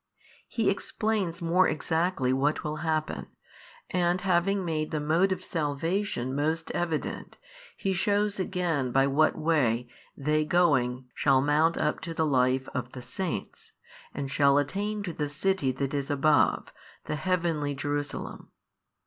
[0.47, 3.27] He explains more exactly what will happen,
[3.91, 7.37] and having made the mode of salvation most evident,
[7.77, 9.87] He shews again by what way
[10.17, 13.73] they going shall mount up to the life of the saints,
[14.11, 16.69] and shall attain to the city that is above,
[17.05, 18.49] the heavenly Jerusalem.